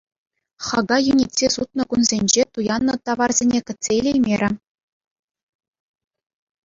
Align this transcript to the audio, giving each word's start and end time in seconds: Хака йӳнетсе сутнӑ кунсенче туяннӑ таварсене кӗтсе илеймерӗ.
Хака 0.67 0.97
йӳнетсе 1.05 1.47
сутнӑ 1.55 1.83
кунсенче 1.89 2.43
туяннӑ 2.53 2.95
таварсене 3.05 3.59
кӗтсе 3.67 3.91
илеймерӗ. 3.99 4.51